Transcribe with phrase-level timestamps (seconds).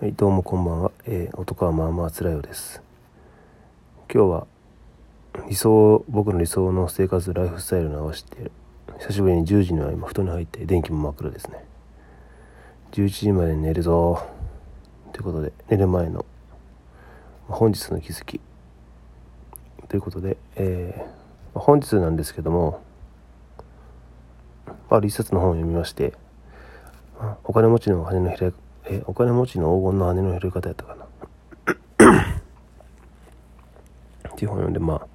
[0.00, 0.90] はい、どうもこんばんは。
[1.06, 2.82] えー、男はまあまあ辛いようです。
[4.12, 4.46] 今日は
[5.48, 8.50] 理想、僕の理想の生活、ライフスタイルに合わせて、
[8.98, 11.64] 久しぶりに10時には今布団に入って電気も真っ暗ですね。
[12.90, 14.26] 11時まで寝るぞ。
[15.12, 16.26] ということで、寝る前の
[17.46, 18.40] 本日の気づき。
[19.86, 22.82] ということで、えー、本日なんですけども、
[24.90, 26.14] まあ一冊の本を読みまして、
[27.44, 31.04] お金持ちの羽の開くえお金持ちの黄金の羽の広げ方やったかな？
[34.30, 35.06] っていう本読んでまあ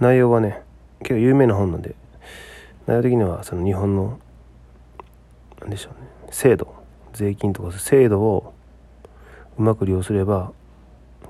[0.00, 0.62] 内容はね
[1.00, 1.94] 結構有名な本なんで
[2.86, 4.18] 内容的にはその日本の
[5.60, 6.74] なんでしょうね制度
[7.12, 8.54] 税金とか制度を
[9.58, 10.52] うまく利用すれば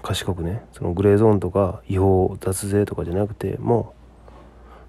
[0.03, 3.95] 賢くねそのグレーゾーンとか違法脱税とかじゃなくても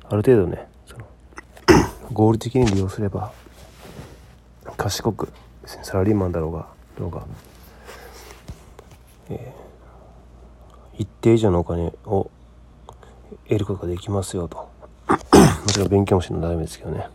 [0.04, 1.06] うある程度ねその
[2.14, 3.32] 合理的に利用すれば
[4.78, 5.32] 賢く
[5.66, 6.68] サラリーマンだろうが
[6.98, 7.26] どうが、
[9.30, 12.30] えー、一定以上のお金を
[13.48, 14.70] 得ることができますよと。
[15.08, 15.18] も
[15.68, 17.08] ちろん勉強もしないとダメですけどね。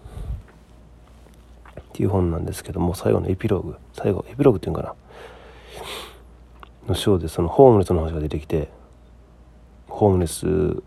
[1.80, 3.76] っていう本なんですけども最後のエピローグ。
[3.92, 4.94] 最後エピローグっていうのかな。
[6.88, 8.68] の章でそのホームレスの話が出てきて
[9.88, 10.82] ホームレス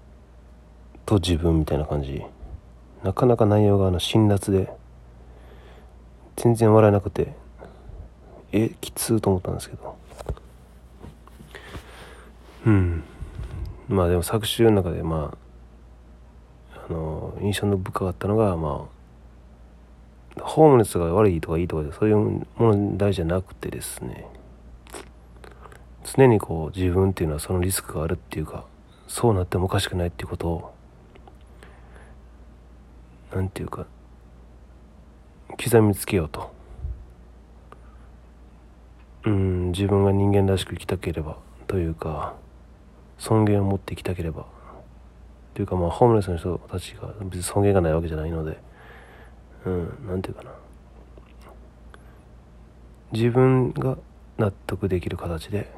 [1.06, 2.24] と自分みたいな感じ。
[3.04, 4.72] なかなか内容があの辛辣で
[6.36, 7.34] 全然笑えなくて
[8.52, 9.96] えきつーと思ったんですけど。
[12.66, 13.04] うん。
[13.88, 15.36] まあでも作集の中でま
[16.74, 18.88] ああの印象の深かったのがま
[20.38, 24.26] あホームレスが悪いとかいいとかそういうもの大事じゃなくてですね。
[26.04, 28.66] 常にこう自分っていうのはそのリスクがあるっていうか
[29.08, 30.74] そうなってもおかしくないっていうことを
[33.34, 33.86] なんていうか
[35.64, 36.61] 刻みつけようと。
[39.26, 42.34] うん自分が人間らしく生きたければというか
[43.18, 44.46] 尊厳を持って生きたければ。
[45.54, 48.58] というかまあホームレスの人たちが別に尊厳がないわけじゃないので
[49.66, 50.52] うんなんていうかな。
[53.12, 53.98] 自分が
[54.38, 55.70] 納得できる形で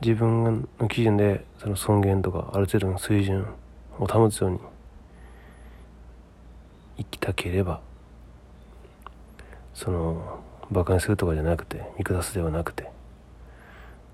[0.00, 3.46] 自分の基準でその尊厳とかある程度の水準
[4.00, 4.58] を保つように
[6.98, 7.80] 生きたければ
[9.72, 10.40] その
[10.72, 12.88] 馬鹿にするとかじゃなくて見下すではなくて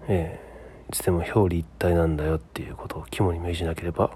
[0.08, 0.48] ええ
[0.90, 4.10] いつでも表裏一体なんだよっていうことを肝に銘じなければ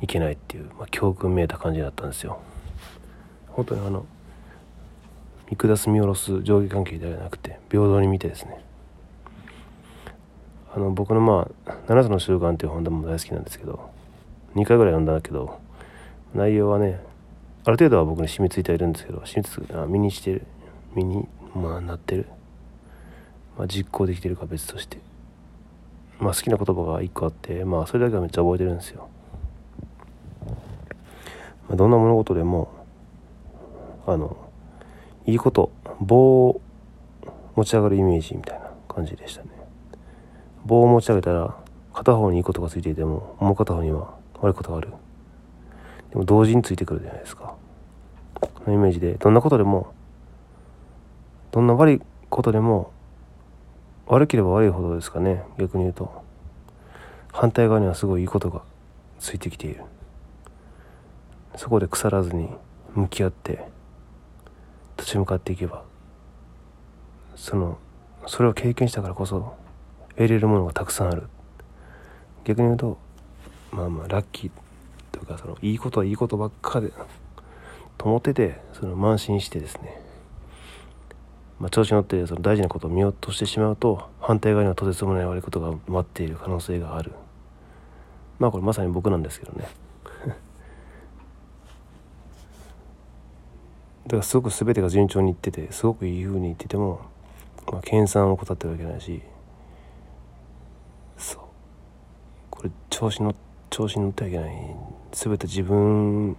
[0.00, 2.40] いけないっていう、まあ、教訓めいた感じだったんですよ。
[3.48, 4.06] 本当にあの
[5.50, 8.64] 見下す見下ろす上下関係ではなくて平等に見てですね。
[10.74, 13.90] あの僕のまあ「7つの習慣」っていう本でも大好きなんですけど
[14.54, 15.58] 2回ぐらい読んだんだけど
[16.32, 17.00] 内容はね
[17.64, 20.46] ある程度は僕に染みついてはいるんですけど染みつあ身にしてる
[20.94, 22.26] 身にまあなってる、
[23.56, 24.98] まあ、実行できてるか別として。
[26.20, 29.08] まあ好きな言葉が一個あってまあそれだけはめっちゃ覚えてるんですよ、
[31.66, 32.70] まあ、どんな物事でも
[34.06, 34.36] あの
[35.26, 36.60] いいこと棒を
[37.56, 39.48] 持ち上がるイメージみたいな感じでしたね。
[40.64, 41.56] 棒を持ち上げたら
[41.94, 44.92] 片方にいいことがついていてももう片方には悪いことがある。
[46.10, 47.54] でも同時についてくるじゃないですか。
[48.66, 49.92] のイメージでどんなことでも
[51.52, 52.92] どんな悪いことでも
[54.06, 55.42] 悪ければ悪いほどですかね。
[55.58, 56.22] 逆に言うと。
[57.32, 58.62] 反対側にはすごいいいことが
[59.18, 59.84] ついてきている。
[61.56, 62.48] そこで腐らずに
[62.94, 63.64] 向き合って
[64.96, 65.84] 立ち向かっていけば
[67.34, 67.78] その
[68.26, 69.54] それを経験したからこそ
[70.10, 71.28] 得れるものがたくさんある。
[72.44, 72.98] 逆に言うと
[73.70, 74.50] まあまあラッキー
[75.12, 76.92] というかそのいいことはいいことばっかで
[77.98, 80.00] と思っててその慢心してですね、
[81.60, 87.12] まあ、調子に乗ってその大事なことを見落としてしまうと反対側にはとてつもない悪いことが待っている可能性がある。
[88.38, 89.68] まあこれまさに僕なんですけどね。
[94.04, 97.00] だからすごく全てが順調にいっててすごくいい風にいってても、
[97.70, 99.20] まあ、研鑽を怠ってるわけないし
[101.18, 101.40] そう。
[102.48, 103.34] これ調子乗
[103.68, 104.76] 調子に乗ってはいけない。
[105.12, 106.38] 全て自分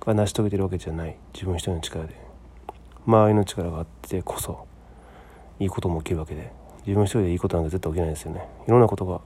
[0.00, 1.16] が成し遂げてるわけじゃない。
[1.32, 2.29] 自分一人の力で。
[3.06, 4.66] 周りの力があってこそ
[5.58, 6.52] いいことも起きるわけで
[6.86, 8.48] 自分一人でいいことなんか絶対起きないですよね。
[8.66, 9.20] いろんなことが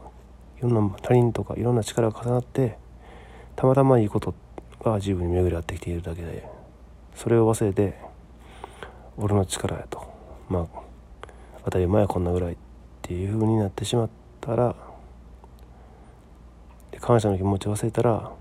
[0.59, 2.79] いろんな他人とかいろんな力が重なって
[3.57, 4.35] たまたまいいこと
[4.83, 6.49] が自分に巡り合ってきているだけで
[7.15, 7.99] それを忘れて
[9.17, 10.03] 俺の力やと。
[10.49, 10.67] まあ
[11.65, 12.57] 当たり前はこんなぐらいっ
[13.03, 14.11] ていう風になってしまっ
[14.41, 14.75] たら
[16.91, 18.33] で感謝の気持ちを忘れたら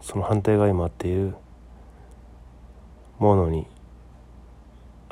[0.00, 1.34] その反対側に待っている
[3.18, 3.66] ものに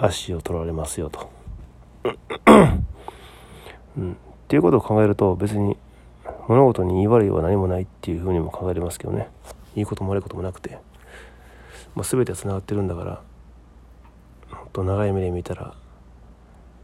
[0.02, 1.30] 足を取られますよと。
[3.96, 4.16] うん、っ
[4.48, 5.76] ていうことを考えると別に
[6.48, 9.28] 物事に言い悪いは何もないっていうふうにも考えれますけどね。
[9.76, 10.78] いいことも悪いこともなくて、
[11.94, 13.22] まあ、全てはつながってるんだから
[14.58, 15.74] もっと長い目で見たら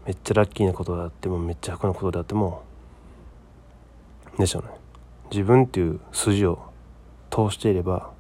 [0.05, 2.63] めっちゃラッキーなことであってもめっちゃ悪なことであっても
[4.39, 4.69] でしょうね。
[5.31, 6.71] 自分っていう筋を
[7.31, 8.11] 通していれば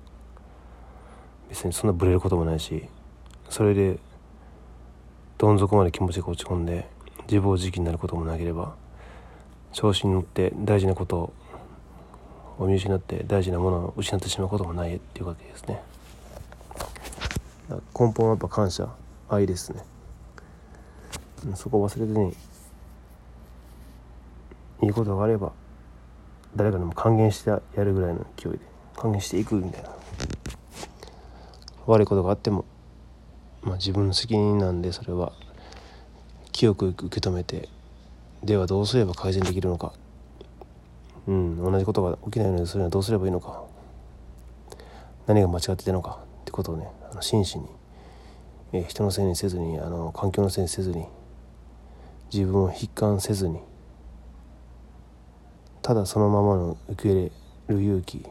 [1.48, 2.88] 別にそんなブレることもないし
[3.48, 4.00] それで
[5.38, 6.86] どん底まで気持ちが落ち込んで
[7.28, 8.74] 自暴自棄になることもなければ
[9.72, 11.32] 調子に乗って大事なこと
[12.58, 15.82] を見失って大事なものを失ってしまうこともないっていうわけですね。
[17.68, 18.88] 根本はやっぱ感謝
[19.28, 19.84] 愛ですね。
[21.54, 22.34] そこを忘れずに
[24.82, 25.52] いいことがあれば
[26.54, 28.60] 誰かにも還元してやるぐらいの勢いで
[28.96, 29.90] 還元していくみたいな。
[31.86, 32.64] 悪いことがあっても、
[33.66, 35.32] まあ、自分の責任なんでそれは
[36.52, 37.68] 清く受け止めて
[38.44, 39.92] ではどうすれば改善できるのか。
[41.26, 43.64] うん同じことが起きないようにするにはどうすればいいのか。
[45.26, 46.20] 何が間違ってたのか。
[46.42, 47.66] ってことをねあの真摯に、
[48.72, 51.06] えー、人のせいにせずにあの環境のせいにせずに
[52.32, 53.58] 自分を悲観せずに
[55.82, 57.32] ただそのままの受け入
[57.68, 58.24] れる勇気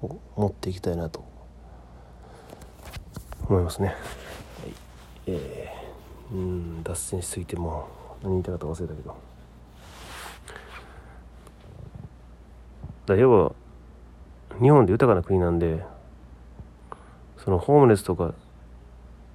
[0.00, 1.24] を持っていきたいなと
[3.48, 3.96] 思いますね。
[5.26, 7.88] えー、うん脱線しすぎても
[8.22, 9.16] 何言いたかったか忘れたけど。
[13.06, 13.52] だ要は
[14.60, 15.84] 日本で豊かな国なんで
[17.38, 18.34] そのホームレスとか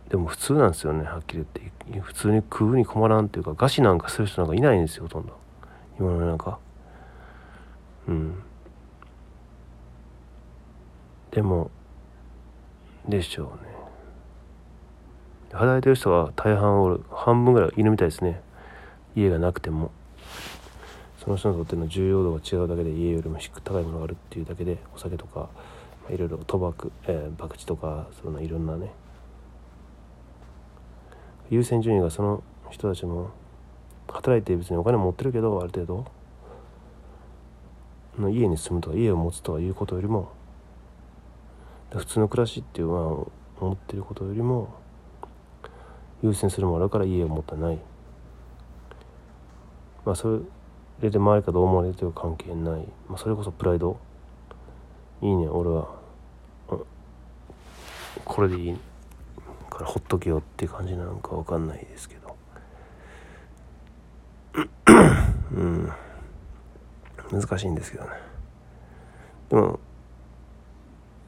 [0.09, 1.71] でも普通なんですよねはっきり言って。
[1.99, 5.37] 普通に食うに困らんっていうか餓死なんかする人なんかいないんですよほとんど。
[5.99, 6.57] 今の世の中。
[8.07, 8.43] うん。
[11.31, 11.69] でも
[13.07, 13.70] でしょうね。
[15.53, 18.41] 働いてる人は大半お半分ぐらいいるみたいですね。
[19.15, 19.91] 家がなくても。
[21.23, 25.49] その人にとっての重要度が違うだけで家よりも低く高いものがあるっていうだけでお酒とか、ま
[26.09, 28.91] あ、いろいろ賭博、えー、博打とかそんないろんなね。
[31.51, 33.29] 優先順位がその人たちも
[34.09, 36.05] 働いて別にお金持ってるけどある程度
[38.17, 40.31] の家に住むとか家を持つとかいうことよりも
[41.91, 43.27] 普通の暮らしっていうのは
[43.59, 44.80] 思ってることよりも
[46.23, 47.79] 優先するものあるから家を持ってない。
[50.05, 50.41] まあそ
[51.01, 53.97] れで周りかどう思われるという関係ない、まあ、それこそプライド。
[55.21, 55.99] いいね俺は。
[58.25, 58.77] これでいい
[59.69, 62.35] からほっとけよっていう感じなのか分かんないですけど。
[65.53, 65.91] うん。
[67.31, 68.09] 難しいんですけどね。
[69.49, 69.79] でも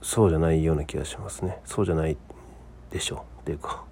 [0.01, 1.62] そうじゃないような気がしますね。
[1.66, 2.18] そうじゃない
[2.92, 3.42] でしょう。
[3.42, 3.84] っていうか。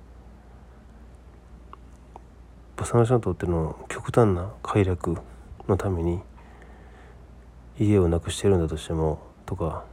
[2.86, 5.18] その人にとっての極端な快楽
[5.68, 6.20] のために
[7.80, 9.86] 家をなくしてるんだとしてもとか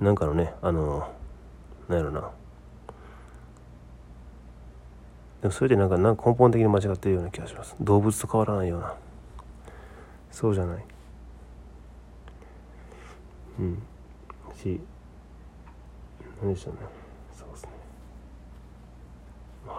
[0.00, 1.08] なんかのねあの
[1.88, 2.30] なんやろな。
[5.40, 7.74] でもそれでなんかなんか根本的に間違ってるような気がします。
[7.80, 8.94] 動物と変わらないような。
[10.30, 10.84] そうじゃない。
[13.58, 13.82] うん。
[14.56, 14.80] し
[16.40, 17.01] 何でしょうね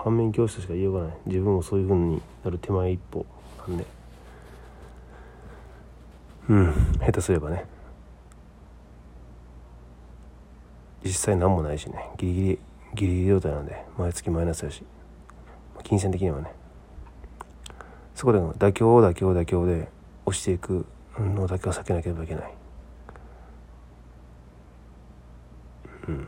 [0.03, 1.17] 反面教師としか言いようがない。
[1.27, 3.25] 自分もそういうふうになる手前一歩。
[3.67, 3.85] なんで。
[6.49, 6.73] うん。
[6.99, 7.65] 下手すればね。
[11.05, 12.09] 実際何もないしね。
[12.17, 12.59] ギリギリ
[12.95, 13.85] ギリギリ状態なんで。
[13.97, 14.83] 毎月マイナスやし。
[15.83, 16.51] 金銭的にはね。
[18.13, 19.87] そこで妥協妥協妥協で
[20.25, 20.85] 押していく
[21.17, 22.53] のだけは避けなければいけない。
[26.07, 26.27] うん、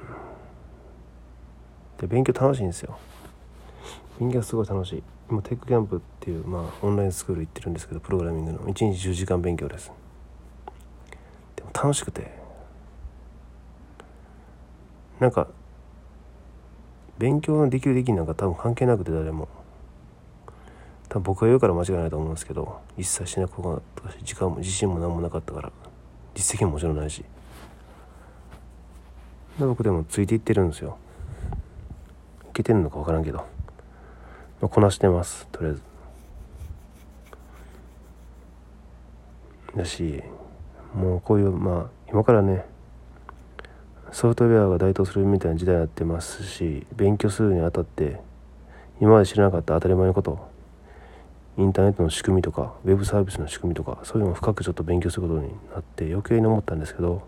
[1.98, 2.98] で勉強楽しいんですよ。
[4.20, 5.04] 勉強すごい楽しい。
[5.30, 9.92] 今テックキャンプっていう、まあ、オンラインスクール行ってるんですけどプログラミングの1日10時間勉強です。
[11.56, 12.32] でも楽しくて
[15.20, 15.48] なんか
[17.18, 19.48] 勉強のできるできんなんか多分関係なくて誰も。
[21.10, 25.72] 多分僕が言うから間違いないと思うんですけど一切しなくなったし時間も自信も何もなかったから
[26.34, 27.24] 実績ももちろんないし
[29.60, 30.98] で僕でもついていってるんですよ
[32.50, 33.46] いけてるのか分からんけど、
[34.70, 35.82] こなしてますとりあえず。
[39.76, 40.24] だし
[40.94, 42.66] もうこういうまあ今からね
[44.12, 48.22] ソフトウェアが台頭するみたいな時代になってますし勉強するにあたって
[49.02, 50.48] 今まで知らなかった当たり前のこと
[51.58, 57.28] インターネットの仕組みとかウェブサービスの仕組みとかそういうのを深くちょっと勉強することになって余計に思ったんですけど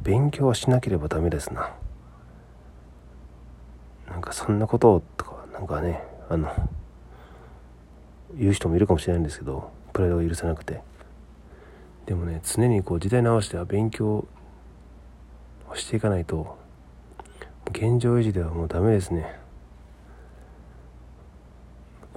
[0.00, 1.70] 勉強はしなければダメですな。
[4.28, 6.48] かそんなこととかなんかねあの
[8.34, 10.80] 言う人もいるかもしれないんですけどプライドが許せなくて。
[12.08, 14.24] でもね常にこう時代に合わせては勉強
[15.68, 16.56] をしていかないと
[17.68, 19.38] 現状維持ではもうダメですね。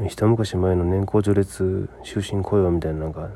[0.07, 3.31] 一昔前の年功序列終身雇用みたいななんか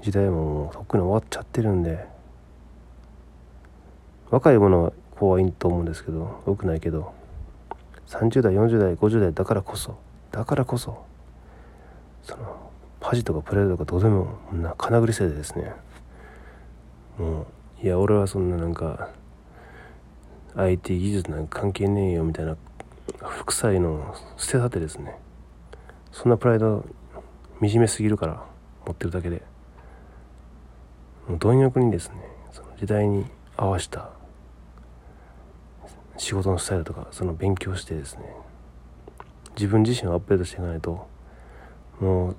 [0.00, 2.06] 時代ももうとっくに終わっちゃってるんで
[4.30, 7.12] 若い者は怖いと思うんですけどよくないけど
[8.06, 9.98] 30代40代50代だからこそ
[10.30, 11.04] だからこそ
[12.22, 12.70] その
[13.00, 15.72] 恥とかプライドとかどうでもな金繰りせいでですね。
[17.18, 17.46] も
[17.82, 19.10] ういや俺はそんななんか
[20.56, 22.56] IT 技術なんか関係ねえよみたいな
[23.22, 25.16] 副菜の捨てたてですね。
[26.10, 26.84] そんなプライド
[27.60, 28.44] 惨めすぎるから
[28.86, 29.42] 持ってるだけで。
[31.28, 32.16] もう貪欲にですね
[32.52, 34.10] その時代に合わせた
[36.16, 38.22] 仕事のスタイルとかその勉強してですね。
[39.56, 41.08] 自分自身をアップデートしていかないと
[41.98, 42.36] もう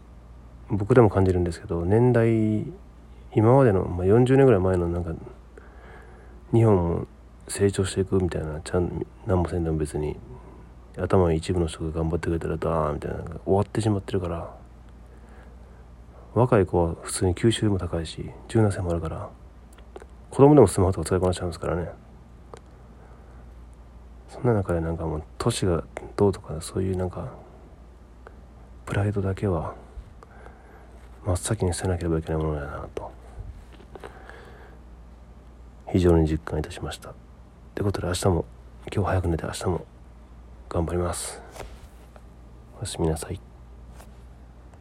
[0.70, 2.66] 僕でも感じるんですけど年代
[3.34, 5.12] 今までの、まあ、40年ぐらい前のなんか
[6.54, 7.08] 日本も
[7.48, 10.16] 成長していくみたいなちゃん何もせんでも別に
[10.98, 14.56] 頭一部の人が頑張ってくれたらダーンみたいな終わってしまってるから
[16.34, 19.30] 若い子は普通に吸収も高いし柔軟性もあるから
[20.30, 21.90] 子供でもスマホとか使いこなしちゃうんですからね。
[24.30, 25.84] そんな中でなんかもう都市が
[26.16, 27.32] どうとかそういうなんか
[28.86, 29.76] プライドだけは
[31.26, 33.12] 真っ先に捨てなければいけないものだなと。
[35.92, 37.12] 非常に実感いたしました。
[37.12, 37.14] っ
[37.76, 38.46] てことで明日も
[38.94, 39.86] 今日早く寝て明日も
[40.70, 41.42] 頑張ります。
[42.78, 43.47] おやすみなさい。